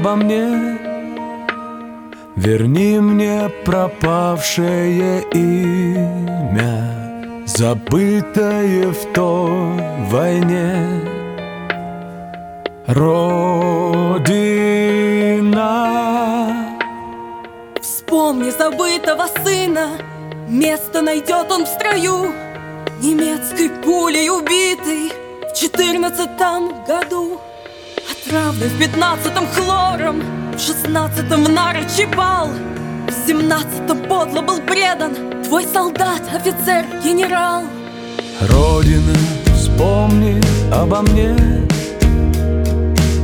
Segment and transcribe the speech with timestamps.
[0.00, 0.78] обо мне.
[2.36, 6.96] Верни мне пропавшее имя
[7.46, 11.02] Забытое в той войне.
[12.86, 13.36] Родина.
[17.80, 19.88] Вспомни забытого сына.
[20.48, 22.32] Место найдет он в строю.
[23.02, 25.12] Немецкой пулей убитый
[25.50, 27.40] В четырнадцатом году.
[28.08, 30.22] Отравлен в пятнадцатом хлором
[30.56, 32.48] В шестнадцатом в нары чебал
[33.08, 37.64] В семнадцатом подло был предан Твой солдат, офицер, генерал.
[38.42, 39.16] Родина,
[39.56, 40.40] вспомни
[40.72, 41.34] обо мне.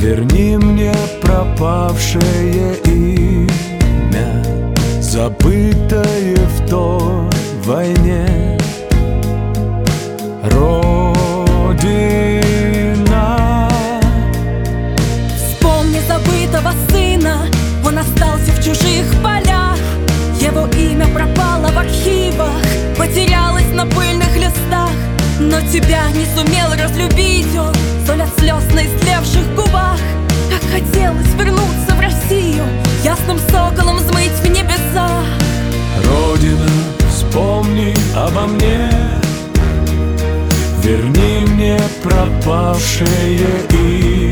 [0.00, 0.92] Верни мне
[1.22, 4.44] пропавшее имя
[5.00, 7.30] Забытое в той
[7.64, 8.58] войне.
[10.42, 10.77] Родина
[25.68, 27.74] тебя не сумел разлюбить он.
[28.06, 29.98] Соль от слез на истлевших губах.
[30.50, 32.64] Как хотелось вернуться в Россию
[33.04, 35.08] Ясным соколом взмыть в небеса
[36.04, 36.68] Родина,
[37.10, 38.90] вспомни обо мне.
[40.82, 44.27] Верни мне пропавшее имя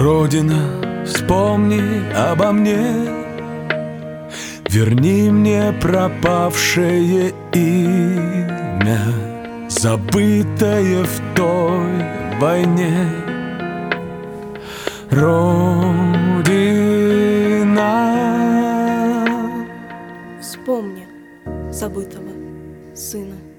[0.00, 2.80] Родина, вспомни обо мне.
[4.70, 8.98] Верни мне пропавшее имя
[9.68, 12.02] Забытое в той
[12.40, 13.10] войне.
[15.10, 15.50] Родина.
[20.40, 21.06] Вспомни
[21.70, 22.32] забытого
[22.94, 23.49] сына